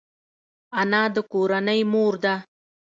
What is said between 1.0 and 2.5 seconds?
د کورنۍ مور ده